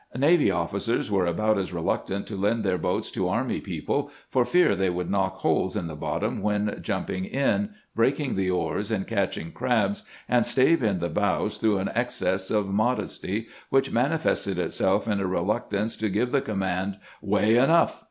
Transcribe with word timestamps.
Navy 0.17 0.49
officers 0.49 1.11
were 1.11 1.27
about 1.27 1.59
as 1.59 1.71
reluctant 1.71 2.25
to 2.25 2.35
lend 2.35 2.63
their 2.63 2.79
boats 2.79 3.11
to 3.11 3.27
army 3.29 3.59
people, 3.61 4.09
for 4.29 4.43
fear 4.43 4.75
they 4.75 4.89
would 4.89 5.11
knock 5.11 5.35
holes 5.35 5.75
in 5.77 5.85
the 5.85 5.95
bottom 5.95 6.41
when 6.41 6.79
jumping 6.81 7.25
in, 7.25 7.75
break 7.95 8.17
the 8.17 8.49
oars 8.49 8.89
in 8.89 9.05
catching 9.05 9.51
crabs, 9.51 10.01
and 10.27 10.43
stave 10.43 10.81
in 10.81 10.97
the 11.01 11.07
bows 11.09 11.59
through 11.59 11.77
an 11.77 11.91
excess 11.93 12.49
of 12.49 12.67
mod 12.73 12.99
esty 12.99 13.45
which 13.69 13.91
manifested 13.91 14.57
itself 14.57 15.07
in 15.07 15.19
a 15.19 15.27
reluctance 15.27 15.95
to 15.97 16.09
give 16.09 16.31
the 16.31 16.41
command," 16.41 16.97
Way 17.37 17.57
enough 17.57 17.99